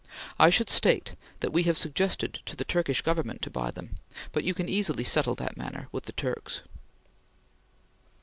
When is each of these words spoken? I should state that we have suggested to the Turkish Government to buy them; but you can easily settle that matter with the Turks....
I 0.39 0.49
should 0.49 0.71
state 0.71 1.11
that 1.41 1.53
we 1.53 1.61
have 1.69 1.77
suggested 1.77 2.39
to 2.47 2.55
the 2.55 2.63
Turkish 2.65 3.03
Government 3.03 3.39
to 3.43 3.51
buy 3.51 3.69
them; 3.69 3.99
but 4.31 4.43
you 4.43 4.55
can 4.55 4.67
easily 4.67 5.03
settle 5.03 5.35
that 5.35 5.57
matter 5.57 5.89
with 5.91 6.05
the 6.05 6.11
Turks.... 6.13 6.63